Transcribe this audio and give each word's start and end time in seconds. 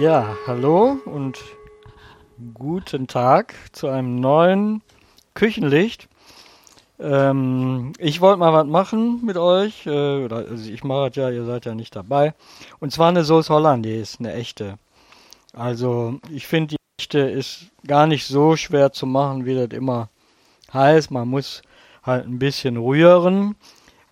Ja, 0.00 0.34
hallo 0.46 0.96
und 1.04 1.38
guten 2.54 3.06
Tag 3.06 3.54
zu 3.72 3.88
einem 3.88 4.18
neuen 4.18 4.80
Küchenlicht. 5.34 6.08
Ähm, 6.98 7.92
ich 7.98 8.22
wollte 8.22 8.38
mal 8.38 8.54
was 8.54 8.66
machen 8.66 9.22
mit 9.26 9.36
euch. 9.36 9.84
Äh, 9.84 10.24
oder, 10.24 10.36
also 10.36 10.70
ich 10.70 10.84
mache 10.84 11.08
es 11.08 11.16
ja, 11.16 11.28
ihr 11.28 11.44
seid 11.44 11.66
ja 11.66 11.74
nicht 11.74 11.94
dabei. 11.94 12.32
Und 12.78 12.94
zwar 12.94 13.10
eine 13.10 13.24
Sauce 13.24 13.50
Hollandaise, 13.50 14.16
eine 14.20 14.32
echte. 14.32 14.78
Also 15.52 16.18
ich 16.30 16.46
finde, 16.46 16.76
die 16.76 16.76
echte 16.98 17.18
ist 17.18 17.66
gar 17.86 18.06
nicht 18.06 18.26
so 18.26 18.56
schwer 18.56 18.92
zu 18.92 19.04
machen, 19.04 19.44
wie 19.44 19.54
das 19.54 19.68
immer 19.76 20.08
heißt. 20.72 21.10
Man 21.10 21.28
muss 21.28 21.60
halt 22.02 22.26
ein 22.26 22.38
bisschen 22.38 22.78
rühren. 22.78 23.54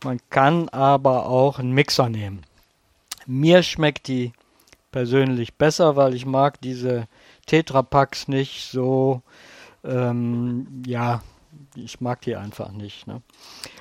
Man 0.04 0.20
kann 0.28 0.68
aber 0.68 1.24
auch 1.24 1.58
einen 1.58 1.72
Mixer 1.72 2.10
nehmen. 2.10 2.42
Mir 3.24 3.62
schmeckt 3.62 4.06
die 4.08 4.34
persönlich 4.98 5.54
besser, 5.54 5.94
weil 5.94 6.12
ich 6.12 6.26
mag 6.26 6.60
diese 6.60 7.06
Tetrapacks 7.46 8.26
nicht 8.26 8.68
so, 8.68 9.22
ähm, 9.84 10.82
ja, 10.84 11.22
ich 11.76 12.00
mag 12.00 12.20
die 12.22 12.34
einfach 12.34 12.72
nicht. 12.72 13.06
Ne? 13.06 13.22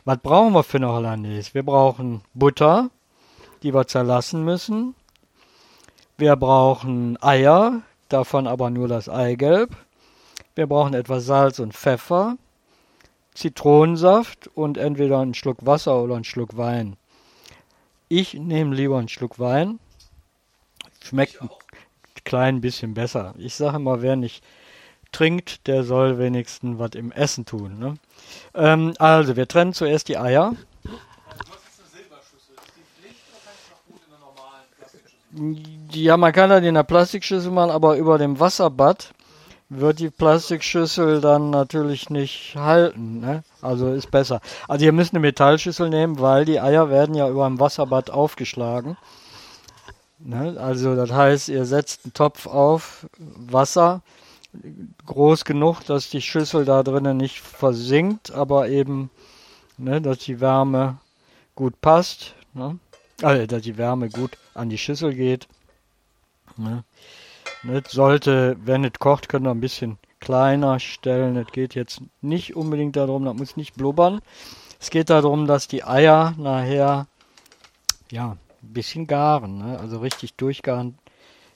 Was 0.05 0.19
brauchen 0.19 0.53
wir 0.53 0.61
für 0.61 0.77
eine 0.77 0.89
Hollandaise? 0.89 1.55
Wir 1.55 1.63
brauchen 1.63 2.21
Butter, 2.35 2.91
die 3.63 3.73
wir 3.73 3.87
zerlassen 3.87 4.45
müssen. 4.45 4.93
Wir 6.19 6.35
brauchen 6.35 7.17
Eier, 7.19 7.81
davon 8.09 8.45
aber 8.45 8.69
nur 8.69 8.87
das 8.87 9.09
Eigelb. 9.09 9.75
Wir 10.53 10.67
brauchen 10.67 10.93
etwas 10.93 11.25
Salz 11.25 11.57
und 11.57 11.73
Pfeffer, 11.73 12.37
Zitronensaft 13.33 14.51
und 14.53 14.77
entweder 14.77 15.17
einen 15.17 15.33
Schluck 15.33 15.65
Wasser 15.65 15.99
oder 15.99 16.13
einen 16.13 16.25
Schluck 16.25 16.57
Wein. 16.57 16.95
Ich 18.07 18.35
nehme 18.35 18.75
lieber 18.75 18.99
einen 18.99 19.09
Schluck 19.09 19.39
Wein. 19.39 19.79
Schmeckt 21.07 21.41
ein 21.41 21.49
klein 22.25 22.59
bisschen 22.59 22.93
besser. 22.93 23.33
Ich 23.37 23.55
sage 23.55 23.79
mal, 23.79 24.01
wer 24.01 24.17
nicht 24.17 24.43
trinkt, 25.13 25.67
der 25.67 25.83
soll 25.83 26.17
wenigstens 26.17 26.79
was 26.79 26.91
im 26.95 27.11
Essen 27.13 27.45
tun. 27.45 27.79
Ne? 27.79 27.95
Ähm, 28.53 28.93
also, 28.99 29.37
wir 29.37 29.47
trennen 29.47 29.73
zuerst 29.73 30.09
die 30.09 30.17
Eier. 30.17 30.53
Ja, 35.91 36.17
man 36.17 36.33
kann 36.33 36.49
das 36.49 36.63
in 36.63 36.73
der 36.73 36.83
Plastikschüssel 36.83 37.51
machen, 37.51 37.71
aber 37.71 37.95
über 37.95 38.17
dem 38.17 38.39
Wasserbad 38.39 39.13
wird 39.69 39.99
die 39.99 40.09
Plastikschüssel 40.09 41.21
dann 41.21 41.51
natürlich 41.51 42.09
nicht 42.09 42.55
halten. 42.55 43.19
Ne? 43.19 43.43
Also 43.61 43.91
ist 43.91 44.11
besser. 44.11 44.41
Also 44.67 44.85
ihr 44.85 44.93
müsst 44.93 45.13
eine 45.13 45.19
Metallschüssel 45.19 45.89
nehmen, 45.89 46.19
weil 46.19 46.45
die 46.45 46.59
Eier 46.59 46.89
werden 46.89 47.15
ja 47.15 47.29
über 47.29 47.45
dem 47.45 47.59
Wasserbad 47.59 48.09
aufgeschlagen. 48.09 48.97
Ne? 50.19 50.55
Also 50.59 50.95
das 50.95 51.11
heißt, 51.11 51.49
ihr 51.49 51.65
setzt 51.65 52.05
einen 52.05 52.13
Topf 52.13 52.47
auf, 52.47 53.07
Wasser, 53.19 54.01
groß 55.05 55.45
genug, 55.45 55.81
dass 55.81 56.09
die 56.09 56.21
Schüssel 56.21 56.65
da 56.65 56.83
drinnen 56.83 57.17
nicht 57.17 57.39
versinkt, 57.39 58.31
aber 58.31 58.69
eben, 58.69 59.09
ne, 59.77 60.01
dass 60.01 60.19
die 60.19 60.39
Wärme 60.39 60.97
gut 61.55 61.79
passt. 61.81 62.33
Ne? 62.53 62.79
Also, 63.21 63.45
dass 63.45 63.61
die 63.61 63.77
Wärme 63.77 64.09
gut 64.09 64.37
an 64.53 64.69
die 64.69 64.77
Schüssel 64.77 65.13
geht. 65.13 65.47
Ne? 66.55 66.83
Ne, 67.63 67.83
sollte, 67.87 68.57
wenn 68.63 68.83
es 68.83 68.93
kocht, 68.99 69.29
könnt 69.29 69.45
ihr 69.45 69.51
ein 69.51 69.61
bisschen 69.61 69.97
kleiner 70.19 70.79
stellen. 70.79 71.35
Es 71.37 71.51
geht 71.51 71.75
jetzt 71.75 72.01
nicht 72.21 72.55
unbedingt 72.55 72.95
darum, 72.95 73.25
das 73.25 73.35
muss 73.35 73.57
nicht 73.57 73.75
blubbern. 73.75 74.21
Es 74.79 74.89
geht 74.89 75.09
darum, 75.09 75.47
dass 75.47 75.67
die 75.67 75.83
Eier 75.83 76.33
nachher 76.37 77.07
ja 78.11 78.37
ein 78.69 78.73
bisschen 78.73 79.07
garen. 79.07 79.57
Ne? 79.57 79.79
Also 79.79 79.99
richtig 79.99 80.35
durchgaren 80.35 80.97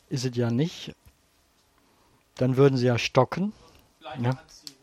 ist 0.10 0.26
es 0.26 0.36
ja 0.36 0.52
nicht. 0.52 0.96
Dann 2.36 2.58
würden 2.58 2.78
sie 2.78 2.88
ja 2.88 2.98
stocken. 2.98 3.54
Ja. 4.02 4.32
Ne? 4.32 4.38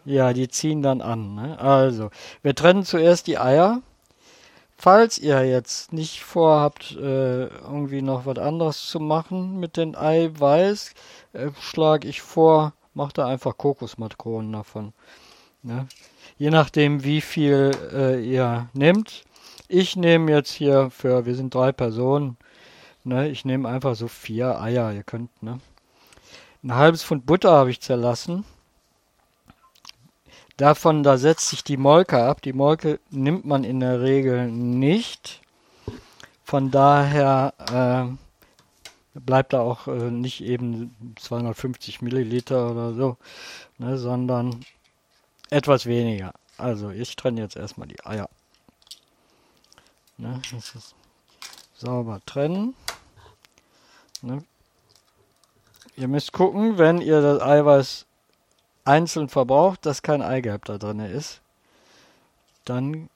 ja, 0.04 0.32
die 0.32 0.48
ziehen 0.48 0.82
dann 0.82 1.00
an. 1.02 1.34
Ne? 1.34 1.58
Also, 1.58 2.10
wir 2.42 2.54
trennen 2.54 2.84
zuerst 2.84 3.26
die 3.26 3.38
Eier. 3.38 3.82
Falls 4.76 5.18
ihr 5.18 5.44
jetzt 5.44 5.92
nicht 5.92 6.22
vorhabt, 6.22 6.92
äh, 6.92 7.46
irgendwie 7.46 8.00
noch 8.00 8.26
was 8.26 8.38
anderes 8.38 8.86
zu 8.86 9.00
machen 9.00 9.58
mit 9.58 9.76
den 9.76 9.96
Eiweiß, 9.96 10.94
äh, 11.32 11.50
schlage 11.60 12.06
ich 12.06 12.22
vor, 12.22 12.74
macht 12.94 13.18
da 13.18 13.26
einfach 13.26 13.56
Kokosmatronen 13.56 14.52
davon. 14.52 14.92
Ne? 15.62 15.88
Je 16.38 16.50
nachdem, 16.50 17.02
wie 17.02 17.20
viel 17.20 17.72
äh, 17.92 18.24
ihr 18.24 18.68
nehmt. 18.72 19.24
Ich 19.68 19.96
nehme 19.96 20.32
jetzt 20.32 20.50
hier 20.50 20.90
für, 20.90 21.26
wir 21.26 21.34
sind 21.34 21.54
drei 21.54 21.72
Personen, 21.72 22.38
ne, 23.04 23.28
ich 23.28 23.44
nehme 23.44 23.68
einfach 23.68 23.94
so 23.94 24.08
vier 24.08 24.60
Eier, 24.60 24.92
ihr 24.92 25.02
könnt, 25.02 25.42
ne. 25.42 25.60
Ein 26.62 26.74
halbes 26.74 27.04
Pfund 27.04 27.26
Butter 27.26 27.52
habe 27.52 27.70
ich 27.70 27.80
zerlassen. 27.80 28.44
Davon, 30.56 31.02
da 31.02 31.18
setzt 31.18 31.50
sich 31.50 31.62
die 31.62 31.76
Molke 31.76 32.20
ab. 32.20 32.42
Die 32.42 32.52
Molke 32.52 32.98
nimmt 33.10 33.44
man 33.44 33.62
in 33.62 33.78
der 33.78 34.00
Regel 34.00 34.50
nicht. 34.50 35.40
Von 36.42 36.70
daher 36.70 37.52
äh, 39.14 39.20
bleibt 39.20 39.52
da 39.52 39.60
auch 39.60 39.86
äh, 39.86 40.10
nicht 40.10 40.40
eben 40.40 41.14
250 41.16 42.02
Milliliter 42.02 42.70
oder 42.70 42.94
so, 42.94 43.16
ne, 43.76 43.98
sondern 43.98 44.64
etwas 45.50 45.86
weniger. 45.86 46.32
Also 46.56 46.90
ich 46.90 47.14
trenne 47.16 47.40
jetzt 47.40 47.56
erstmal 47.56 47.86
die 47.86 48.04
Eier. 48.04 48.28
Ne, 50.18 50.40
das 50.52 50.74
ist 50.74 50.94
sauber 51.76 52.20
trennen. 52.26 52.74
Ne. 54.20 54.44
Ihr 55.96 56.08
müsst 56.08 56.32
gucken, 56.32 56.76
wenn 56.76 57.00
ihr 57.00 57.20
das 57.20 57.40
Eiweiß 57.40 58.06
einzeln 58.84 59.28
verbraucht, 59.28 59.86
dass 59.86 60.02
kein 60.02 60.22
Eigelb 60.22 60.64
da 60.64 60.78
drin 60.78 61.00
ist, 61.00 61.40
dann 62.64 63.08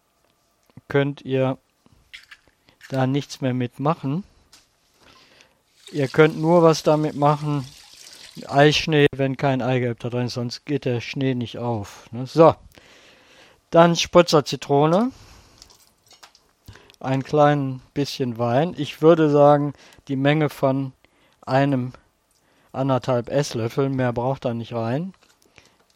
könnt 0.89 1.23
ihr 1.23 1.59
da 2.89 3.07
nichts 3.07 3.41
mehr 3.41 3.55
mitmachen. 3.55 4.23
Ihr 5.91 6.09
könnt 6.09 6.39
nur 6.39 6.63
was 6.63 6.83
damit 6.83 7.17
machen, 7.17 7.67
Eischnee, 8.47 9.07
wenn 9.15 9.37
kein 9.37 9.61
Eigelb 9.61 10.01
da 10.01 10.09
drin 10.09 10.27
ist, 10.27 10.35
sonst 10.35 10.65
geht 10.65 10.85
der 10.85 11.01
Schnee 11.01 11.35
nicht 11.35 11.59
auf. 11.59 12.11
Ne? 12.13 12.27
So, 12.27 12.55
dann 13.71 13.97
Spritzer 13.97 14.45
Zitrone, 14.45 15.11
ein 17.03 17.23
klein 17.23 17.81
bisschen 17.95 18.39
Wein. 18.39 18.75
Ich 18.77 19.03
würde 19.03 19.31
sagen, 19.31 19.75
die 20.09 20.17
Menge 20.17 20.49
von 20.49 20.93
einem 21.45 21.93
anderthalb 22.73 23.29
Esslöffel, 23.29 23.89
mehr 23.89 24.13
braucht 24.13 24.45
er 24.45 24.55
nicht 24.55 24.73
rein. 24.73 25.13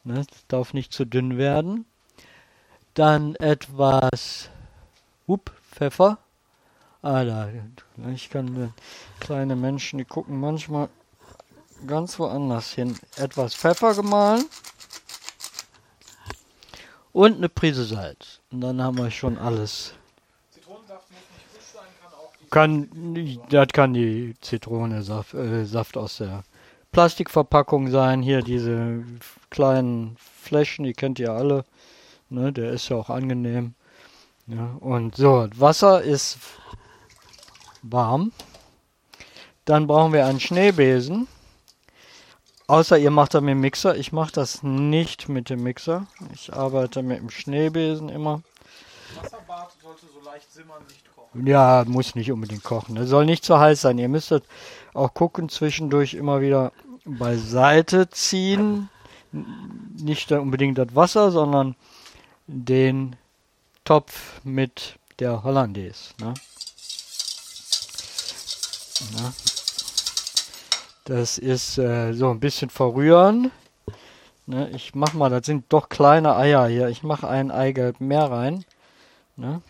Ne, 0.04 0.24
darf 0.48 0.72
nicht 0.72 0.92
zu 0.92 1.04
dünn 1.04 1.36
werden. 1.36 1.84
Dann 2.94 3.34
etwas 3.36 4.50
up, 5.28 5.50
Pfeffer. 5.72 6.18
Ah, 7.02 7.24
da, 7.24 7.48
ich 8.12 8.30
kann 8.30 8.72
kleine 9.20 9.56
Menschen, 9.56 9.98
die 9.98 10.04
gucken 10.04 10.40
manchmal 10.40 10.88
ganz 11.86 12.18
woanders 12.18 12.72
hin. 12.72 12.98
Etwas 13.16 13.54
Pfeffer 13.54 13.94
gemahlen 13.94 14.44
und 17.12 17.36
eine 17.36 17.48
Prise 17.48 17.84
Salz. 17.84 18.40
Und 18.50 18.60
dann 18.60 18.82
haben 18.82 18.98
wir 18.98 19.10
schon 19.10 19.38
alles. 19.38 19.94
Zitronensaft 20.50 21.10
muss 21.10 21.20
nicht 21.32 21.46
frisch 21.52 21.72
sein, 21.74 21.88
kann 22.50 22.88
das 23.48 23.68
kann 23.68 23.94
die 23.94 24.34
Zitrone 24.40 25.02
Saft, 25.02 25.34
äh, 25.34 25.64
Saft 25.64 25.96
aus 25.96 26.18
der 26.18 26.44
Plastikverpackung 26.92 27.90
sein. 27.90 28.22
Hier 28.22 28.42
diese 28.42 29.04
kleinen 29.50 30.16
Fläschchen, 30.18 30.84
die 30.84 30.94
kennt 30.94 31.18
ihr 31.18 31.32
alle. 31.32 31.64
Ne, 32.28 32.52
der 32.52 32.72
ist 32.72 32.88
ja 32.88 32.96
auch 32.96 33.10
angenehm. 33.10 33.74
Ja, 34.46 34.76
und 34.80 35.16
so, 35.16 35.48
Wasser 35.56 36.02
ist 36.02 36.38
warm. 37.82 38.32
Dann 39.64 39.86
brauchen 39.86 40.12
wir 40.12 40.26
einen 40.26 40.40
Schneebesen. 40.40 41.26
Außer 42.68 42.98
ihr 42.98 43.10
macht 43.10 43.34
das 43.34 43.42
mit 43.42 43.50
dem 43.50 43.60
Mixer. 43.60 43.96
Ich 43.96 44.12
mache 44.12 44.32
das 44.32 44.62
nicht 44.62 45.28
mit 45.28 45.50
dem 45.50 45.62
Mixer. 45.62 46.06
Ich 46.34 46.52
arbeite 46.52 47.02
mit 47.02 47.18
dem 47.18 47.30
Schneebesen 47.30 48.08
immer. 48.08 48.42
Wasserbad 49.22 49.72
sollte 49.82 50.06
so 50.12 50.20
leicht 50.24 50.52
simmern, 50.52 50.82
nicht 50.88 51.04
kochen. 51.14 51.46
Ja, 51.46 51.84
muss 51.86 52.14
nicht 52.14 52.30
unbedingt 52.30 52.64
kochen. 52.64 52.96
Es 52.96 53.08
soll 53.08 53.24
nicht 53.24 53.44
zu 53.44 53.58
heiß 53.58 53.80
sein. 53.80 53.98
Ihr 53.98 54.08
müsstet 54.08 54.44
auch 54.94 55.14
gucken, 55.14 55.48
zwischendurch 55.48 56.14
immer 56.14 56.40
wieder 56.40 56.72
beiseite 57.04 58.08
ziehen. 58.10 58.88
Nicht 59.32 60.32
unbedingt 60.32 60.78
das 60.78 60.94
Wasser, 60.94 61.30
sondern 61.30 61.76
den 62.46 63.16
Topf 63.84 64.40
mit 64.44 64.98
der 65.18 65.42
Hollandaise. 65.42 66.12
Ne? 66.20 66.34
Ne? 69.12 69.32
Das 71.04 71.38
ist 71.38 71.78
äh, 71.78 72.12
so 72.12 72.30
ein 72.30 72.40
bisschen 72.40 72.70
verrühren. 72.70 73.50
Ne? 74.46 74.70
Ich 74.70 74.94
mach 74.94 75.12
mal, 75.12 75.30
das 75.30 75.46
sind 75.46 75.66
doch 75.68 75.88
kleine 75.88 76.36
Eier 76.36 76.66
hier. 76.66 76.88
Ich 76.88 77.02
mache 77.02 77.28
ein 77.28 77.50
Eigelb 77.50 78.00
mehr 78.00 78.30
rein. 78.30 78.64
Ne? 79.36 79.62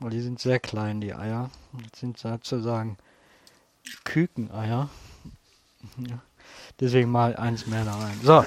Weil 0.00 0.10
die 0.10 0.20
sind 0.20 0.40
sehr 0.40 0.58
klein, 0.58 1.00
die 1.00 1.14
Eier. 1.14 1.50
Das 1.72 2.00
sind 2.00 2.18
sozusagen 2.18 2.96
Kükeneier. 4.04 4.88
Ja. 5.98 6.18
Deswegen 6.80 7.10
mal 7.10 7.36
eins 7.36 7.66
mehr 7.66 7.84
da 7.84 7.94
rein. 7.96 8.20
So. 8.22 8.44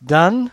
Dann 0.00 0.50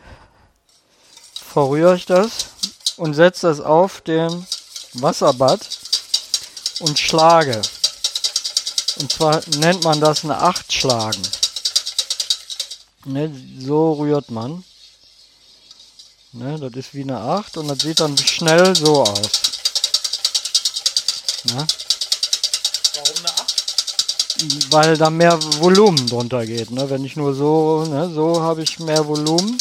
verrühre 1.33 1.95
ich 1.95 2.05
das 2.05 2.49
und 2.97 3.13
setze 3.13 3.47
das 3.47 3.59
auf 3.59 4.01
den 4.01 4.45
Wasserbad 4.93 5.67
und 6.81 6.99
schlage. 6.99 7.61
Und 8.99 9.11
zwar 9.11 9.41
nennt 9.57 9.83
man 9.83 9.99
das 9.99 10.23
eine 10.23 10.37
Acht 10.37 10.71
schlagen. 10.71 11.21
Ne, 13.05 13.33
so 13.59 13.93
rührt 13.93 14.29
man. 14.29 14.63
Ne, 16.33 16.57
das 16.57 16.71
ist 16.77 16.93
wie 16.93 17.01
eine 17.01 17.17
8 17.17 17.57
und 17.57 17.67
das 17.67 17.79
sieht 17.79 17.99
dann 17.99 18.17
schnell 18.17 18.73
so 18.73 19.01
aus. 19.01 19.31
Ne? 21.43 21.67
Warum 22.95 23.17
eine 23.19 23.29
8? 23.29 24.71
Weil 24.71 24.97
da 24.97 25.09
mehr 25.09 25.37
Volumen 25.59 26.07
drunter 26.07 26.45
geht. 26.45 26.71
Ne? 26.71 26.89
Wenn 26.89 27.03
ich 27.03 27.17
nur 27.17 27.35
so, 27.35 27.83
ne, 27.83 28.09
so 28.13 28.41
habe 28.41 28.63
ich 28.63 28.79
mehr 28.79 29.05
Volumen. 29.05 29.57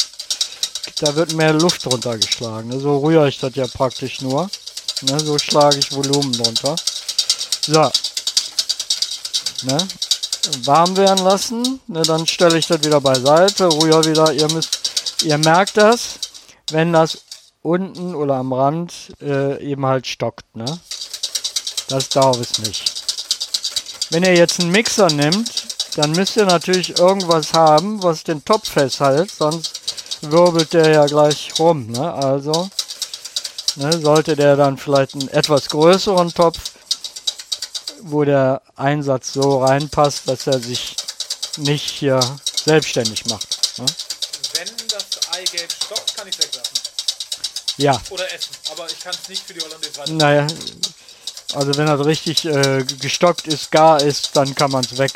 Da 1.01 1.13
wird 1.15 1.33
mehr 1.33 1.51
Luft 1.51 1.83
drunter 1.85 2.17
geschlagen. 2.17 2.69
Ne? 2.69 2.79
So 2.79 2.99
rühre 2.99 3.27
ich 3.27 3.37
das 3.37 3.53
ja 3.55 3.67
praktisch 3.67 4.21
nur. 4.21 4.49
Ne? 5.01 5.19
So 5.19 5.37
schlage 5.37 5.77
ich 5.77 5.91
Volumen 5.91 6.31
drunter. 6.31 6.77
So. 7.67 7.91
Ne? 9.63 9.77
Warm 10.63 10.95
werden 10.95 11.25
lassen. 11.25 11.81
Ne? 11.87 12.01
Dann 12.03 12.25
stelle 12.25 12.57
ich 12.57 12.67
das 12.67 12.81
wieder 12.81 13.01
beiseite. 13.01 13.67
Rühre 13.67 14.05
wieder. 14.05 14.31
Ihr 14.31 14.49
müsst, 14.53 14.79
ihr 15.23 15.37
merkt 15.37 15.75
das 15.75 16.17
wenn 16.69 16.93
das 16.93 17.23
unten 17.61 18.15
oder 18.15 18.35
am 18.35 18.53
Rand 18.53 19.13
äh, 19.21 19.61
eben 19.63 19.85
halt 19.85 20.07
stockt. 20.07 20.55
Ne? 20.55 20.65
Das 21.87 22.09
darf 22.09 22.39
es 22.39 22.59
nicht. 22.59 23.03
Wenn 24.09 24.23
ihr 24.23 24.35
jetzt 24.35 24.59
einen 24.59 24.71
Mixer 24.71 25.07
nehmt, 25.07 25.51
dann 25.95 26.11
müsst 26.11 26.37
ihr 26.37 26.45
natürlich 26.45 26.97
irgendwas 26.97 27.53
haben, 27.53 28.01
was 28.01 28.23
den 28.23 28.43
Topf 28.43 28.69
festhält, 28.69 29.31
sonst 29.31 29.81
wirbelt 30.21 30.73
der 30.73 30.89
ja 30.89 31.05
gleich 31.05 31.53
rum. 31.59 31.87
Ne? 31.87 32.13
Also 32.13 32.69
ne, 33.75 33.99
sollte 33.99 34.35
der 34.35 34.55
dann 34.55 34.77
vielleicht 34.77 35.15
einen 35.15 35.27
etwas 35.29 35.69
größeren 35.69 36.33
Topf, 36.33 36.59
wo 38.01 38.23
der 38.23 38.61
Einsatz 38.75 39.33
so 39.33 39.63
reinpasst, 39.63 40.27
dass 40.27 40.47
er 40.47 40.59
sich 40.59 40.95
nicht 41.57 41.89
hier 41.89 42.19
selbstständig 42.65 43.25
macht. 43.27 43.77
Ne? 43.77 43.85
Wenn 45.41 45.45
das 45.45 45.53
Eigelb 45.53 45.71
stockt, 45.71 46.15
kann 46.15 46.27
ich 46.27 46.37
es 46.37 46.45
weglassen. 46.45 46.77
Ja. 47.77 48.01
Oder 48.09 48.31
essen, 48.33 48.51
aber 48.71 48.85
ich 48.87 48.99
kann 48.99 49.13
es 49.19 49.29
nicht 49.29 49.43
für 49.43 49.53
die 49.53 49.61
Hollandaise 49.61 49.97
weiter. 49.97 50.11
Naja, 50.11 50.47
also 51.53 51.77
wenn 51.77 51.85
das 51.85 52.05
richtig 52.05 52.45
äh, 52.45 52.83
gestockt 52.99 53.47
ist, 53.47 53.71
gar 53.71 54.01
ist, 54.01 54.31
dann 54.33 54.53
kann 54.53 54.71
man 54.71 54.83
es 54.83 54.97
weg. 54.97 55.13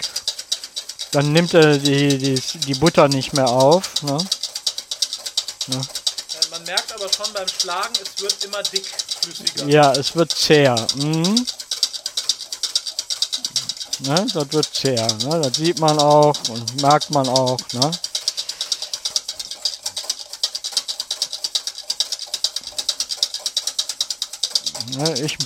Dann 1.12 1.32
nimmt 1.32 1.54
er 1.54 1.78
die, 1.78 2.18
die, 2.18 2.36
die 2.36 2.74
Butter 2.76 3.08
nicht 3.08 3.34
mehr 3.34 3.48
auf. 3.48 4.02
Ne? 4.02 4.18
Ja. 5.68 5.78
Äh, 5.78 5.82
man 6.52 6.64
merkt 6.64 6.94
aber 6.94 7.12
schon 7.12 7.32
beim 7.34 7.48
Schlagen, 7.48 7.94
es 8.02 8.22
wird 8.22 8.44
immer 8.46 8.64
dickflüssiger. 8.64 9.66
Ja, 9.68 9.92
es 9.94 10.16
wird 10.16 10.32
zäher. 10.32 10.76
Mhm. 10.96 11.46
Ne, 14.00 14.28
das 14.34 14.52
wird 14.52 14.74
zäher. 14.74 15.08
Ne? 15.24 15.42
Das 15.42 15.56
sieht 15.56 15.80
man 15.80 15.98
auch 16.00 16.36
und 16.50 16.82
merkt 16.82 17.12
man 17.12 17.30
auch. 17.30 17.60
Ne? 17.74 17.92
Ne, 24.98 25.20
ich, 25.22 25.38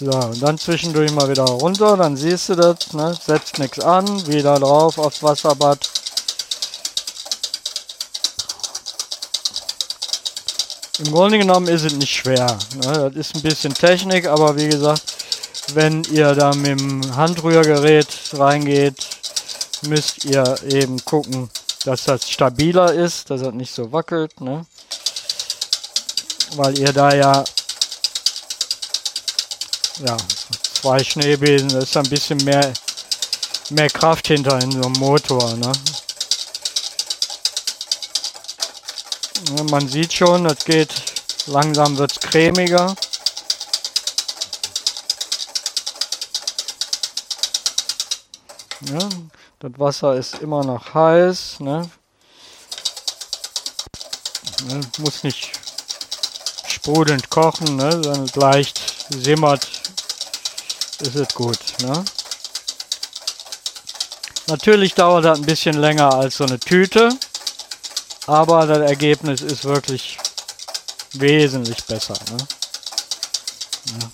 so, 0.00 0.10
und 0.10 0.42
dann 0.42 0.58
zwischendurch 0.58 1.10
mal 1.12 1.28
wieder 1.28 1.44
runter, 1.44 1.96
dann 1.96 2.16
siehst 2.16 2.50
du 2.50 2.54
das, 2.54 2.92
ne, 2.92 3.18
setzt 3.26 3.58
nichts 3.58 3.80
an, 3.80 4.26
wieder 4.26 4.58
drauf 4.58 4.98
aufs 4.98 5.22
Wasserbad. 5.22 5.78
Im 11.00 11.12
Grunde 11.12 11.38
genommen 11.38 11.68
ist 11.68 11.84
es 11.84 11.94
nicht 11.94 12.12
schwer. 12.12 12.58
Ne? 12.74 13.10
Das 13.10 13.14
ist 13.14 13.36
ein 13.36 13.42
bisschen 13.42 13.72
Technik, 13.72 14.26
aber 14.26 14.56
wie 14.56 14.68
gesagt, 14.68 15.02
wenn 15.74 16.02
ihr 16.04 16.34
da 16.34 16.52
mit 16.54 16.78
dem 16.78 17.16
Handrührgerät 17.16 18.08
reingeht, 18.32 19.06
müsst 19.82 20.24
ihr 20.24 20.56
eben 20.64 21.04
gucken, 21.04 21.50
dass 21.84 22.04
das 22.04 22.28
stabiler 22.28 22.92
ist, 22.92 23.30
dass 23.30 23.42
das 23.42 23.54
nicht 23.54 23.72
so 23.72 23.92
wackelt. 23.92 24.40
Ne? 24.40 24.66
Weil 26.56 26.78
ihr 26.78 26.92
da 26.92 27.14
ja 27.14 27.44
ja, 30.06 30.16
zwei 30.80 31.02
Schneebesen, 31.02 31.68
da 31.68 31.78
ist 31.78 31.96
ein 31.96 32.08
bisschen 32.08 32.38
mehr, 32.38 32.72
mehr 33.70 33.90
Kraft 33.90 34.28
hinter 34.28 34.60
in 34.60 34.70
so 34.70 34.82
einem 34.82 34.92
Motor. 34.92 35.54
Ne? 35.56 35.72
Man 39.70 39.88
sieht 39.88 40.12
schon, 40.12 40.44
das 40.44 40.64
geht 40.64 40.90
langsam 41.46 41.96
wird 41.96 42.12
es 42.12 42.20
cremiger. 42.20 42.94
Ja, 48.92 49.08
das 49.58 49.72
Wasser 49.76 50.14
ist 50.14 50.34
immer 50.38 50.64
noch 50.64 50.94
heiß. 50.94 51.60
Ne? 51.60 51.90
Ne, 54.66 54.80
muss 54.98 55.24
nicht 55.24 55.50
sprudelnd 56.66 57.30
kochen, 57.30 57.76
ne, 57.76 57.90
sondern 57.90 58.30
leicht 58.34 58.80
simmert 59.10 59.77
ist 61.00 61.14
es 61.14 61.34
gut. 61.34 61.58
Ne? 61.82 62.04
Natürlich 64.48 64.94
dauert 64.94 65.24
das 65.24 65.38
ein 65.38 65.44
bisschen 65.44 65.76
länger 65.76 66.14
als 66.14 66.36
so 66.38 66.44
eine 66.44 66.58
Tüte, 66.58 67.10
aber 68.26 68.66
das 68.66 68.78
Ergebnis 68.78 69.40
ist 69.40 69.64
wirklich 69.64 70.18
wesentlich 71.12 71.84
besser. 71.84 72.14
Ne? 72.30 72.38
Ja. 73.86 74.08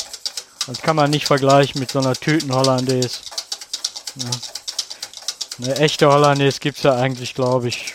Das 0.66 0.78
kann 0.78 0.96
man 0.96 1.10
nicht 1.10 1.26
vergleichen 1.26 1.78
mit 1.81 1.92
so 1.92 1.98
einer 2.00 2.14
Tüten-Hollandaise. 2.14 3.18
Ja. 4.16 4.30
Eine 5.59 5.76
echte 5.76 6.09
Hollandaise 6.09 6.59
gibt 6.59 6.78
es 6.78 6.82
ja 6.82 6.94
eigentlich, 6.94 7.35
glaube 7.35 7.68
ich, 7.68 7.94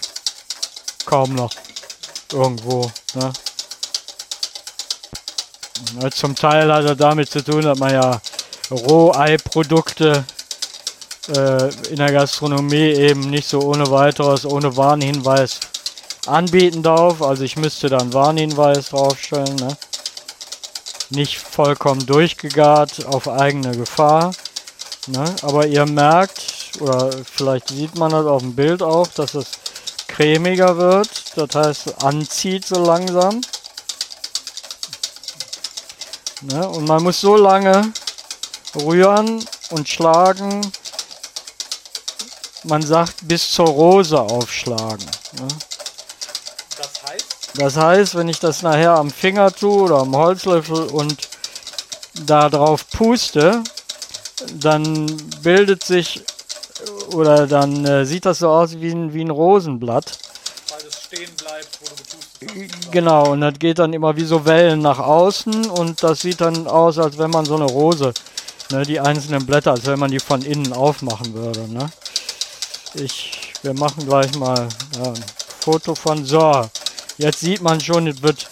kaum 1.05 1.35
noch 1.35 1.51
irgendwo. 2.31 2.91
Ne? 3.15 3.33
Zum 6.11 6.35
Teil 6.35 6.71
hat 6.71 6.85
er 6.85 6.95
damit 6.95 7.29
zu 7.29 7.43
tun, 7.43 7.63
dass 7.63 7.77
man 7.79 7.93
ja 7.93 8.21
Roheiprodukte 8.71 10.23
äh, 11.35 11.69
in 11.89 11.97
der 11.97 12.11
Gastronomie 12.11 12.91
eben 12.91 13.21
nicht 13.21 13.47
so 13.47 13.61
ohne 13.61 13.89
weiteres, 13.89 14.45
ohne 14.45 14.75
Warnhinweis 14.77 15.59
anbieten 16.25 16.83
darf. 16.83 17.21
Also 17.21 17.43
ich 17.43 17.55
müsste 17.55 17.89
dann 17.89 18.13
Warnhinweis 18.13 18.89
draufstellen. 18.89 19.55
Ne? 19.55 19.77
Nicht 21.09 21.39
vollkommen 21.39 22.05
durchgegart 22.05 23.05
auf 23.05 23.27
eigene 23.27 23.75
Gefahr. 23.75 24.31
Ne? 25.07 25.25
Aber 25.41 25.65
ihr 25.65 25.85
merkt, 25.85 26.43
oder 26.79 27.11
vielleicht 27.23 27.69
sieht 27.69 27.95
man 27.97 28.11
das 28.11 28.25
auf 28.25 28.41
dem 28.41 28.55
Bild 28.55 28.83
auch, 28.83 29.07
dass 29.07 29.33
es 29.33 29.47
cremiger 30.07 30.77
wird. 30.77 31.09
Das 31.35 31.55
heißt, 31.55 32.03
anzieht 32.03 32.65
so 32.65 32.83
langsam. 32.83 33.41
Ne? 36.41 36.67
Und 36.69 36.87
man 36.87 37.03
muss 37.03 37.19
so 37.19 37.35
lange 37.35 37.91
rühren 38.75 39.43
und 39.71 39.87
schlagen. 39.87 40.61
Man 42.63 42.81
sagt 42.81 43.27
bis 43.27 43.51
zur 43.51 43.67
Rose 43.67 44.19
aufschlagen. 44.19 45.05
Ne? 45.39 45.47
Das 46.77 47.03
heißt? 47.09 47.25
Das 47.55 47.75
heißt, 47.75 48.15
wenn 48.15 48.29
ich 48.29 48.39
das 48.39 48.61
nachher 48.61 48.91
am 48.91 49.09
Finger 49.09 49.51
tue 49.51 49.83
oder 49.83 49.99
am 49.99 50.15
Holzlöffel 50.15 50.87
und 50.87 51.17
da 52.25 52.49
drauf 52.49 52.85
puste, 52.89 53.63
dann 54.53 55.05
bildet 55.41 55.83
sich 55.83 56.23
oder 57.13 57.47
dann 57.47 57.85
äh, 57.85 58.05
sieht 58.05 58.25
das 58.25 58.39
so 58.39 58.49
aus 58.49 58.79
wie 58.79 58.91
ein, 58.91 59.13
wie 59.13 59.23
ein 59.23 59.29
Rosenblatt. 59.29 60.17
Weil 60.69 60.87
es 60.87 61.01
stehen 61.03 61.35
bleibt, 61.35 61.79
wo 61.81 61.85
du 61.85 61.95
gepustet 61.95 62.91
Genau, 62.91 63.31
und 63.31 63.41
das 63.41 63.59
geht 63.59 63.79
dann 63.79 63.93
immer 63.93 64.15
wie 64.15 64.23
so 64.23 64.45
Wellen 64.45 64.79
nach 64.79 64.99
außen 64.99 65.69
und 65.69 66.01
das 66.01 66.21
sieht 66.21 66.39
dann 66.39 66.67
aus, 66.67 66.97
als 66.97 67.17
wenn 67.17 67.31
man 67.31 67.45
so 67.45 67.55
eine 67.55 67.65
Rose 67.65 68.13
Ne, 68.71 68.83
die 68.83 68.99
einzelnen 68.99 69.45
Blätter, 69.47 69.71
als 69.71 69.85
wenn 69.87 69.97
man 69.97 70.11
die 70.11 70.19
von 70.19 70.43
innen 70.43 70.73
aufmachen 70.73 71.33
würde. 71.33 71.67
Ne? 71.67 71.89
Ich, 72.93 73.53
wir 73.63 73.73
machen 73.73 74.05
gleich 74.05 74.35
mal 74.35 74.69
ja, 74.95 75.09
ein 75.11 75.25
Foto 75.59 75.95
von. 75.95 76.23
So, 76.23 76.69
jetzt 77.17 77.39
sieht 77.39 77.61
man 77.61 77.81
schon, 77.81 78.05
es 78.05 78.21
wird 78.21 78.47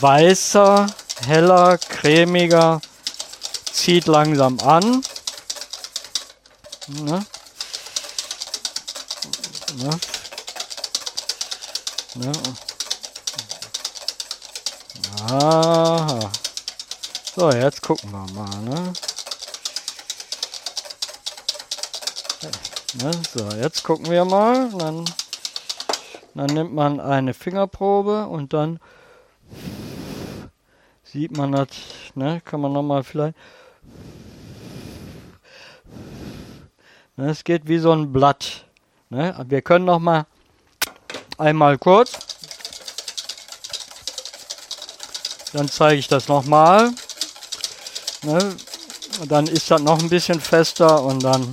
weißer, 0.00 0.86
heller, 1.26 1.78
cremiger, 1.78 2.80
zieht 3.72 4.06
langsam 4.06 4.58
an. 4.60 5.02
Ne? 6.88 7.24
Ne? 9.76 9.90
Ne? 12.16 12.32
Aha. 15.28 16.30
So, 17.36 17.50
jetzt 17.52 17.80
gucken 17.80 18.10
wir 18.10 18.26
mal. 18.32 18.58
Ne? 18.62 18.92
Ne, 22.42 23.10
so, 23.34 23.46
jetzt 23.56 23.82
gucken 23.82 24.10
wir 24.10 24.24
mal. 24.24 24.70
Dann, 24.70 25.04
dann 26.34 26.46
nimmt 26.46 26.74
man 26.74 26.98
eine 26.98 27.34
Fingerprobe 27.34 28.26
und 28.26 28.52
dann 28.52 28.80
sieht 31.04 31.36
man 31.36 31.52
das, 31.52 31.68
ne, 32.14 32.40
kann 32.44 32.60
man 32.60 32.72
nochmal 32.72 33.04
vielleicht. 33.04 33.36
Ne, 37.16 37.30
es 37.30 37.44
geht 37.44 37.68
wie 37.68 37.78
so 37.78 37.92
ein 37.92 38.12
Blatt. 38.12 38.64
Ne? 39.10 39.44
Wir 39.48 39.60
können 39.60 39.84
nochmal 39.84 40.24
einmal 41.36 41.76
kurz. 41.78 42.12
Dann 45.52 45.68
zeige 45.68 45.98
ich 45.98 46.08
das 46.08 46.28
nochmal. 46.28 46.92
Ne? 48.22 48.56
Dann 49.28 49.46
ist 49.48 49.70
das 49.70 49.82
noch 49.82 49.98
ein 49.98 50.08
bisschen 50.08 50.40
fester 50.40 51.02
und 51.02 51.22
dann 51.24 51.50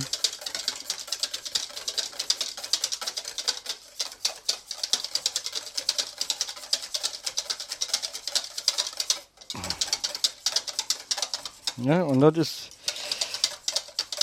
Ne? 11.78 12.04
Und 12.04 12.20
das 12.20 12.36
ist 12.36 12.70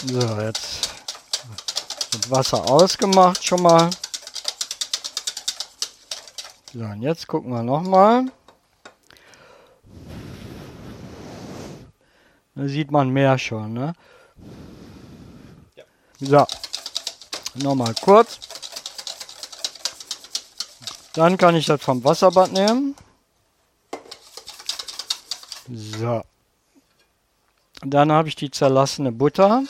so 0.03 0.19
jetzt 0.41 0.89
das 2.11 2.29
Wasser 2.29 2.69
ausgemacht 2.69 3.43
schon 3.43 3.61
mal. 3.61 3.89
So, 6.73 6.79
und 6.81 7.01
jetzt 7.01 7.27
gucken 7.27 7.51
wir 7.51 7.63
nochmal. 7.63 8.25
Da 12.55 12.67
sieht 12.67 12.91
man 12.91 13.09
mehr 13.09 13.37
schon, 13.37 13.73
ne? 13.73 13.93
Ja. 15.75 15.85
So. 16.19 16.45
Nochmal 17.63 17.95
kurz. 18.01 18.39
Dann 21.13 21.37
kann 21.37 21.55
ich 21.55 21.65
das 21.65 21.81
vom 21.81 22.03
Wasserbad 22.03 22.51
nehmen. 22.51 22.95
So. 25.69 26.21
Dann 27.81 28.11
habe 28.11 28.27
ich 28.27 28.35
die 28.35 28.51
zerlassene 28.51 29.11
Butter. 29.11 29.63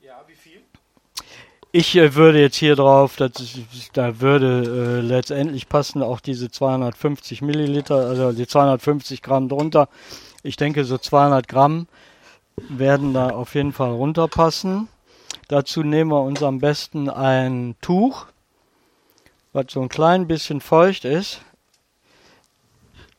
Ja, 0.00 0.22
wie 0.26 0.34
viel? 0.34 0.62
Ich 1.72 1.96
äh, 1.96 2.14
würde 2.14 2.40
jetzt 2.40 2.56
hier 2.56 2.76
drauf, 2.76 3.16
das, 3.16 3.32
da 3.92 4.20
würde 4.20 5.00
äh, 5.00 5.00
letztendlich 5.00 5.68
passen 5.68 6.02
auch 6.02 6.20
diese 6.20 6.50
250 6.50 7.42
Milliliter, 7.42 7.96
also 7.96 8.32
die 8.32 8.46
250 8.46 9.22
Gramm 9.22 9.48
drunter. 9.48 9.88
Ich 10.42 10.56
denke, 10.56 10.84
so 10.84 10.98
200 10.98 11.46
Gramm 11.48 11.86
werden 12.56 13.12
da 13.14 13.30
auf 13.30 13.54
jeden 13.54 13.72
Fall 13.72 13.90
runterpassen. 13.90 14.88
Dazu 15.48 15.82
nehmen 15.82 16.10
wir 16.10 16.22
uns 16.22 16.42
am 16.42 16.58
besten 16.58 17.10
ein 17.10 17.76
Tuch, 17.80 18.26
was 19.52 19.66
so 19.70 19.82
ein 19.82 19.88
klein 19.88 20.26
bisschen 20.26 20.60
feucht 20.60 21.04
ist, 21.04 21.42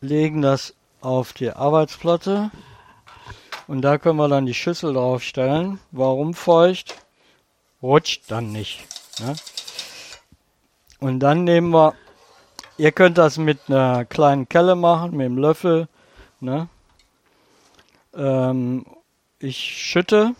legen 0.01 0.41
das 0.41 0.73
auf 1.01 1.33
die 1.33 1.51
Arbeitsplatte 1.51 2.51
und 3.67 3.81
da 3.81 3.97
können 3.97 4.17
wir 4.17 4.27
dann 4.27 4.45
die 4.45 4.53
Schüssel 4.53 4.93
draufstellen. 4.93 5.79
Warum 5.91 6.33
feucht? 6.33 6.95
Rutscht 7.81 8.23
dann 8.29 8.51
nicht. 8.51 8.85
Ne? 9.19 9.35
Und 10.99 11.19
dann 11.19 11.43
nehmen 11.43 11.73
wir, 11.73 11.93
ihr 12.77 12.91
könnt 12.91 13.17
das 13.17 13.37
mit 13.37 13.59
einer 13.67 14.05
kleinen 14.05 14.47
Kelle 14.47 14.75
machen, 14.75 15.11
mit 15.11 15.25
einem 15.25 15.37
Löffel. 15.37 15.87
Ne? 16.39 16.67
Ähm, 18.15 18.85
ich 19.39 19.57
schütte 19.57 20.33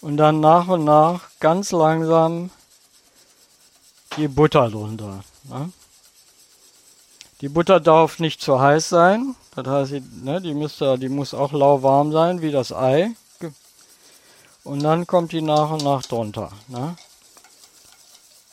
und 0.00 0.16
dann 0.16 0.40
nach 0.40 0.68
und 0.68 0.84
nach 0.84 1.30
ganz 1.40 1.72
langsam 1.72 2.50
die 4.16 4.28
Butter 4.28 4.70
drunter. 4.70 5.24
Ne? 5.44 5.72
Die 7.40 7.48
Butter 7.48 7.80
darf 7.80 8.20
nicht 8.20 8.40
zu 8.40 8.60
heiß 8.60 8.88
sein. 8.88 9.34
Das 9.56 9.66
heißt, 9.66 9.92
die, 9.92 10.02
ne, 10.22 10.40
die, 10.40 10.54
müsste, 10.54 10.98
die 10.98 11.08
muss 11.08 11.34
auch 11.34 11.52
lauwarm 11.52 12.12
sein, 12.12 12.42
wie 12.42 12.50
das 12.50 12.72
Ei. 12.72 13.14
Und 14.64 14.82
dann 14.82 15.06
kommt 15.06 15.32
die 15.32 15.42
nach 15.42 15.70
und 15.70 15.84
nach 15.84 16.02
drunter. 16.02 16.50
Ne? 16.68 16.96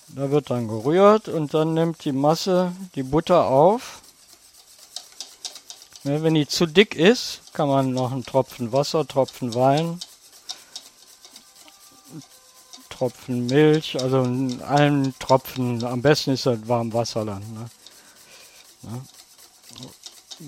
Da 0.10 0.30
wird 0.30 0.50
dann 0.50 0.68
gerührt 0.68 1.30
und 1.30 1.54
dann 1.54 1.74
nimmt 1.74 2.04
die 2.04 2.12
Masse 2.12 2.74
die 2.96 3.04
Butter 3.04 3.46
auf. 3.46 4.02
Ne, 6.04 6.22
wenn 6.22 6.34
die 6.34 6.48
zu 6.48 6.66
dick 6.66 6.96
ist, 6.96 7.54
kann 7.54 7.70
man 7.70 7.94
noch 7.94 8.12
einen 8.12 8.26
Tropfen 8.26 8.74
Wasser, 8.74 9.08
Tropfen 9.08 9.54
Wein, 9.54 10.00
Tropfen 12.90 13.46
Milch, 13.46 14.02
also 14.02 14.22
einen 14.22 15.16
Tropfen, 15.20 15.84
am 15.84 16.02
besten 16.02 16.32
ist 16.32 16.46
das 16.46 16.68
warm 16.68 16.92
Wasser 16.92 17.24
dann. 17.24 17.70
Ne? 18.82 19.02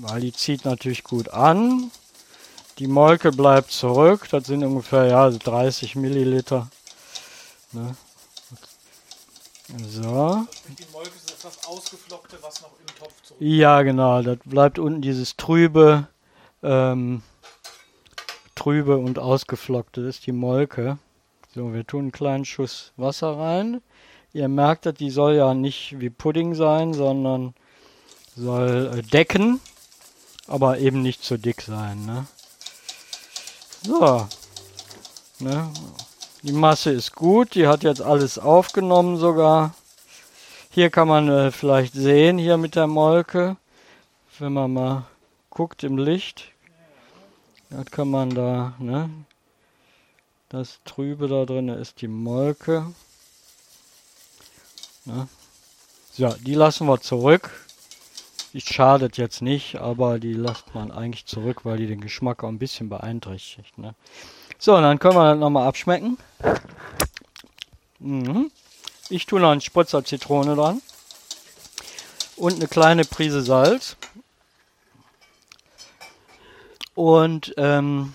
Weil 0.01 0.21
die 0.21 0.33
zieht 0.33 0.65
natürlich 0.65 1.03
gut 1.03 1.29
an. 1.29 1.91
Die 2.79 2.87
Molke 2.87 3.31
bleibt 3.31 3.71
zurück. 3.71 4.27
Das 4.31 4.45
sind 4.45 4.63
ungefähr 4.63 5.05
ja, 5.05 5.29
30 5.29 5.95
Milliliter. 5.95 6.69
Ne? 7.71 7.95
So. 9.87 10.45
Die 10.67 10.91
Molke 10.91 11.09
ist 11.15 11.31
etwas 11.31 11.65
ausgeflockte, 11.67 12.37
was 12.41 12.61
noch 12.61 12.71
im 12.79 12.87
Topf 12.99 13.21
zurück. 13.23 13.41
Ja, 13.41 13.81
genau. 13.83 14.21
Das 14.21 14.37
bleibt 14.45 14.79
unten 14.79 15.01
dieses 15.01 15.37
trübe, 15.37 16.07
ähm, 16.63 17.21
trübe 18.55 18.97
und 18.97 19.19
ausgeflockte. 19.19 20.01
Das 20.01 20.17
ist 20.17 20.25
die 20.25 20.31
Molke. 20.31 20.97
So, 21.53 21.73
wir 21.73 21.85
tun 21.85 22.01
einen 22.01 22.11
kleinen 22.11 22.45
Schuss 22.45 22.93
Wasser 22.97 23.37
rein. 23.37 23.81
Ihr 24.33 24.47
merkt, 24.47 24.99
die 24.99 25.11
soll 25.11 25.35
ja 25.35 25.53
nicht 25.53 25.99
wie 25.99 26.09
Pudding 26.09 26.55
sein, 26.55 26.93
sondern 26.93 27.53
soll 28.35 28.91
äh, 28.97 29.01
decken, 29.03 29.61
aber 30.47 30.79
eben 30.79 31.01
nicht 31.01 31.23
zu 31.23 31.37
dick 31.37 31.61
sein. 31.61 32.05
Ne? 32.05 32.25
So. 33.83 34.27
Ne? 35.39 35.71
Die 36.41 36.51
Masse 36.51 36.91
ist 36.91 37.15
gut, 37.15 37.55
die 37.55 37.67
hat 37.67 37.83
jetzt 37.83 38.01
alles 38.01 38.37
aufgenommen 38.37 39.17
sogar. 39.17 39.73
Hier 40.69 40.89
kann 40.89 41.07
man 41.07 41.29
äh, 41.29 41.51
vielleicht 41.51 41.93
sehen, 41.93 42.37
hier 42.37 42.57
mit 42.57 42.75
der 42.75 42.87
Molke, 42.87 43.57
wenn 44.39 44.53
man 44.53 44.73
mal 44.73 45.05
guckt 45.49 45.83
im 45.83 45.97
Licht. 45.97 46.51
Das 47.69 47.85
kann 47.85 48.09
man 48.09 48.29
da, 48.31 48.73
ne? 48.79 49.09
Das 50.49 50.79
Trübe 50.85 51.27
da 51.27 51.45
drin 51.45 51.69
ist 51.69 52.01
die 52.01 52.07
Molke. 52.07 52.85
Ne? 55.05 55.27
So, 56.11 56.29
die 56.29 56.53
lassen 56.53 56.87
wir 56.87 57.01
zurück. 57.01 57.49
Die 58.53 58.61
schadet 58.61 59.17
jetzt 59.17 59.41
nicht, 59.41 59.77
aber 59.77 60.19
die 60.19 60.33
lässt 60.33 60.75
man 60.75 60.91
eigentlich 60.91 61.25
zurück, 61.25 61.65
weil 61.65 61.77
die 61.77 61.87
den 61.87 62.01
Geschmack 62.01 62.43
auch 62.43 62.49
ein 62.49 62.59
bisschen 62.59 62.87
beeinträchtigt. 62.87 63.77
Ne? 63.79 63.95
So, 64.59 64.79
dann 64.79 64.99
können 64.99 65.15
wir 65.15 65.31
das 65.31 65.39
nochmal 65.39 65.67
abschmecken. 65.67 66.17
Mhm. 67.99 68.51
Ich 69.09 69.25
tue 69.25 69.39
noch 69.39 69.51
einen 69.51 69.61
Spritzer 69.61 70.05
Zitrone 70.05 70.55
dran. 70.55 70.81
Und 72.35 72.55
eine 72.55 72.67
kleine 72.67 73.05
Prise 73.05 73.41
Salz. 73.41 73.97
Und 76.95 77.53
ähm, 77.57 78.13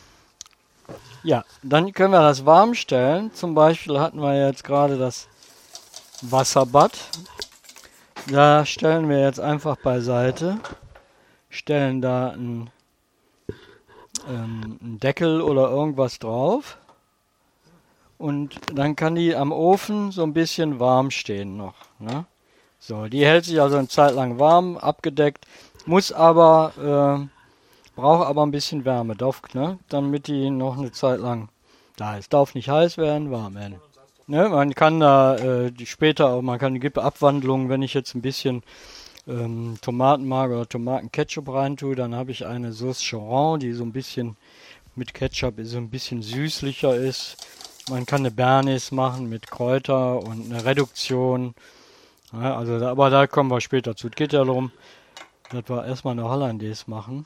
ja, 1.25 1.45
dann 1.63 1.93
können 1.93 2.13
wir 2.13 2.21
das 2.21 2.47
warm 2.47 2.75
stellen. 2.75 3.35
Zum 3.35 3.55
Beispiel 3.55 3.99
hatten 3.99 4.21
wir 4.21 4.47
jetzt 4.47 4.63
gerade 4.63 4.99
das 4.99 5.27
Wasserbad. 6.23 6.93
Da 8.31 8.67
stellen 8.67 9.09
wir 9.09 9.21
jetzt 9.21 9.41
einfach 9.41 9.77
beiseite, 9.77 10.59
stellen 11.49 12.03
da 12.03 12.29
einen, 12.29 12.69
ähm, 14.29 14.79
einen 14.83 15.01
Deckel 15.01 15.41
oder 15.41 15.71
irgendwas 15.71 16.19
drauf 16.19 16.77
und 18.19 18.61
dann 18.75 18.97
kann 18.97 19.15
die 19.15 19.35
am 19.35 19.51
Ofen 19.51 20.11
so 20.11 20.25
ein 20.25 20.35
bisschen 20.35 20.79
warm 20.79 21.11
stehen 21.11 21.57
noch. 21.57 21.75
Ne? 21.99 22.27
So, 22.79 23.07
die 23.07 23.25
hält 23.25 23.47
sich 23.47 23.63
also 23.63 23.79
eine 23.79 23.89
Zeit 23.89 24.15
lang 24.15 24.39
warm, 24.39 24.77
abgedeckt, 24.77 25.47
muss 25.87 26.13
aber, 26.13 26.73
äh, 26.77 27.97
braucht 27.97 28.27
aber 28.27 28.45
ein 28.45 28.51
bisschen 28.51 28.85
Wärme, 28.85 29.17
darf, 29.17 29.41
ne? 29.55 29.79
damit 29.89 30.27
die 30.27 30.51
noch 30.51 30.77
eine 30.77 30.93
Zeit 30.93 31.21
lang 31.21 31.49
da 31.97 32.19
ist. 32.19 32.35
Darf 32.35 32.55
nicht 32.55 32.69
heiß 32.69 32.99
werden, 32.99 33.31
warm 33.31 33.55
werden. 33.55 33.77
Ne, 34.31 34.47
man 34.51 34.75
kann 34.75 35.01
da 35.01 35.37
äh, 35.37 35.73
die 35.73 35.87
später 35.87 36.29
auch, 36.29 36.43
man 36.43 36.59
kann 36.59 36.79
gibt 36.81 36.99
Abwandlungen, 36.99 37.71
wenn 37.71 37.81
ich 37.81 37.95
jetzt 37.95 38.15
ein 38.15 38.21
bisschen 38.21 38.63
ähm, 39.27 39.79
Tomatenmark 39.81 40.51
oder 40.51 40.69
Tomatenketchup 40.69 41.49
reintue, 41.49 41.95
dann 41.95 42.15
habe 42.15 42.31
ich 42.31 42.45
eine 42.45 42.75
Sauce 42.75 43.03
Choron, 43.09 43.59
die 43.59 43.73
so 43.73 43.85
ein 43.85 43.93
bisschen 43.93 44.37
mit 44.97 45.15
Ketchup 45.15 45.55
so 45.63 45.79
ein 45.79 45.89
bisschen 45.89 46.21
süßlicher 46.21 46.95
ist. 46.95 47.39
Man 47.89 48.05
kann 48.05 48.21
eine 48.21 48.31
Bernis 48.31 48.93
machen 48.93 49.31
mit 49.31 49.51
Kräuter 49.51 50.19
und 50.19 50.53
eine 50.53 50.63
Reduktion. 50.63 51.55
Ja, 52.31 52.55
also, 52.59 52.85
aber 52.85 53.09
da 53.09 53.27
kommen 53.27 53.51
wir 53.51 53.63
später 53.63 53.97
zu. 53.97 54.09
Es 54.09 54.15
geht 54.15 54.35
ja 54.35 54.45
darum, 54.45 54.73
dass 55.51 55.71
wir 55.71 55.87
erstmal 55.87 56.13
eine 56.13 56.29
Hollandaise 56.29 56.85
machen. 56.87 57.25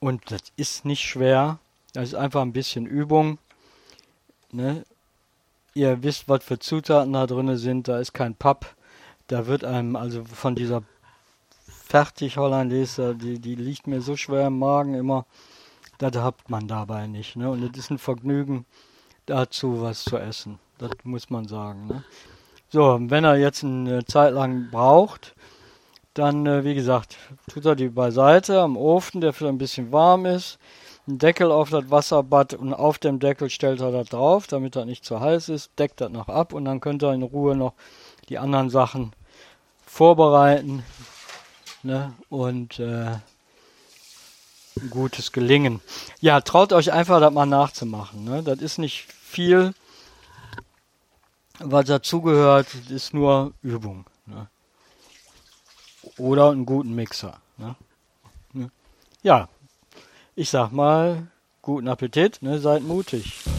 Und 0.00 0.30
das 0.30 0.40
ist 0.56 0.86
nicht 0.86 1.02
schwer. 1.02 1.58
Das 1.92 2.04
ist 2.04 2.14
einfach 2.14 2.40
ein 2.40 2.54
bisschen 2.54 2.86
Übung. 2.86 3.36
Ne? 4.52 4.84
Ihr 5.74 6.02
wisst, 6.02 6.28
was 6.28 6.44
für 6.44 6.58
Zutaten 6.58 7.12
da 7.12 7.26
drin 7.26 7.56
sind. 7.56 7.88
Da 7.88 7.98
ist 7.98 8.14
kein 8.14 8.34
Papp. 8.34 8.74
Da 9.26 9.46
wird 9.46 9.64
einem 9.64 9.96
also 9.96 10.24
von 10.24 10.54
dieser 10.54 10.82
fertig 11.66 12.36
Hollandaise, 12.36 13.14
die, 13.14 13.38
die 13.38 13.54
liegt 13.54 13.86
mir 13.86 14.00
so 14.00 14.16
schwer 14.16 14.46
im 14.46 14.58
Magen 14.58 14.94
immer. 14.94 15.26
Das 15.98 16.16
hat 16.16 16.48
man 16.48 16.66
dabei 16.66 17.06
nicht. 17.06 17.36
Ne? 17.36 17.50
Und 17.50 17.62
es 17.62 17.78
ist 17.78 17.90
ein 17.90 17.98
Vergnügen, 17.98 18.66
dazu 19.26 19.82
was 19.82 20.04
zu 20.04 20.16
essen. 20.16 20.58
Das 20.78 20.90
muss 21.04 21.30
man 21.30 21.46
sagen. 21.46 21.86
Ne? 21.86 22.04
So, 22.68 22.98
wenn 23.00 23.24
er 23.24 23.36
jetzt 23.36 23.62
eine 23.62 24.04
Zeit 24.04 24.34
lang 24.34 24.70
braucht, 24.70 25.34
dann, 26.14 26.46
äh, 26.46 26.64
wie 26.64 26.74
gesagt, 26.74 27.16
tut 27.48 27.64
er 27.64 27.76
die 27.76 27.88
beiseite 27.88 28.60
am 28.60 28.76
Ofen, 28.76 29.20
der 29.20 29.32
für 29.32 29.48
ein 29.48 29.58
bisschen 29.58 29.92
warm 29.92 30.26
ist. 30.26 30.58
Ein 31.06 31.18
Deckel 31.18 31.52
auf 31.52 31.68
das 31.68 31.90
Wasserbad 31.90 32.54
und 32.54 32.72
auf 32.72 32.98
dem 32.98 33.18
Deckel 33.18 33.50
stellt 33.50 33.80
er 33.80 33.92
das 33.92 34.08
drauf, 34.08 34.46
damit 34.46 34.74
das 34.74 34.86
nicht 34.86 35.04
zu 35.04 35.20
heiß 35.20 35.50
ist, 35.50 35.70
deckt 35.78 36.00
das 36.00 36.10
noch 36.10 36.28
ab 36.28 36.54
und 36.54 36.64
dann 36.64 36.80
könnt 36.80 37.02
ihr 37.02 37.12
in 37.12 37.22
Ruhe 37.22 37.54
noch 37.54 37.74
die 38.30 38.38
anderen 38.38 38.70
Sachen 38.70 39.12
vorbereiten 39.86 40.82
ne? 41.82 42.14
und 42.30 42.78
äh, 42.78 43.18
gutes 44.88 45.32
Gelingen. 45.32 45.82
Ja, 46.20 46.40
traut 46.40 46.72
euch 46.72 46.90
einfach, 46.90 47.20
das 47.20 47.32
mal 47.32 47.44
nachzumachen. 47.44 48.24
Ne? 48.24 48.42
Das 48.42 48.60
ist 48.60 48.78
nicht 48.78 49.12
viel, 49.12 49.74
was 51.58 51.84
dazugehört, 51.84 52.68
ist 52.88 53.12
nur 53.12 53.52
Übung. 53.62 54.06
Ne? 54.24 54.48
Oder 56.16 56.50
einen 56.50 56.64
guten 56.64 56.94
Mixer. 56.94 57.40
Ne? 57.58 57.76
Ja, 59.22 59.48
ich 60.36 60.50
sag 60.50 60.72
mal, 60.72 61.28
guten 61.62 61.88
Appetit, 61.88 62.42
ne? 62.42 62.58
seid 62.58 62.82
mutig. 62.82 63.53